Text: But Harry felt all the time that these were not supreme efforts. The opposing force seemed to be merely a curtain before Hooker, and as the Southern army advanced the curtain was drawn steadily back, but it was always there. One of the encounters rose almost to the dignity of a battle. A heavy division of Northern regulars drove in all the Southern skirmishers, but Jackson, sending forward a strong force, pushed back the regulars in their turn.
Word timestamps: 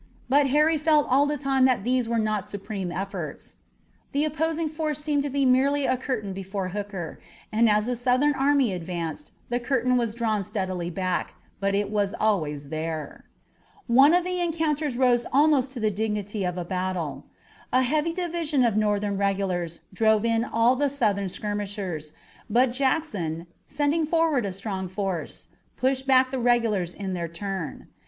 But 0.29 0.47
Harry 0.47 0.79
felt 0.79 1.05
all 1.07 1.27
the 1.27 1.37
time 1.37 1.65
that 1.65 1.83
these 1.83 2.09
were 2.09 2.17
not 2.17 2.43
supreme 2.43 2.91
efforts. 2.91 3.57
The 4.13 4.25
opposing 4.25 4.67
force 4.67 4.97
seemed 4.97 5.21
to 5.21 5.29
be 5.29 5.45
merely 5.45 5.85
a 5.85 5.95
curtain 5.95 6.33
before 6.33 6.69
Hooker, 6.69 7.19
and 7.51 7.69
as 7.69 7.85
the 7.85 7.95
Southern 7.95 8.33
army 8.33 8.73
advanced 8.73 9.31
the 9.49 9.59
curtain 9.59 9.97
was 9.97 10.15
drawn 10.15 10.43
steadily 10.43 10.89
back, 10.89 11.35
but 11.59 11.75
it 11.75 11.91
was 11.91 12.15
always 12.19 12.69
there. 12.69 13.25
One 13.85 14.15
of 14.15 14.23
the 14.23 14.39
encounters 14.41 14.97
rose 14.97 15.27
almost 15.31 15.69
to 15.73 15.79
the 15.79 15.91
dignity 15.91 16.43
of 16.45 16.57
a 16.57 16.65
battle. 16.65 17.25
A 17.71 17.83
heavy 17.83 18.11
division 18.11 18.63
of 18.65 18.75
Northern 18.75 19.19
regulars 19.19 19.81
drove 19.93 20.25
in 20.25 20.43
all 20.43 20.75
the 20.75 20.89
Southern 20.89 21.29
skirmishers, 21.29 22.11
but 22.49 22.71
Jackson, 22.71 23.45
sending 23.67 24.07
forward 24.07 24.47
a 24.47 24.53
strong 24.53 24.87
force, 24.87 25.49
pushed 25.77 26.07
back 26.07 26.31
the 26.31 26.39
regulars 26.39 26.91
in 26.91 27.13
their 27.13 27.27
turn. 27.27 27.87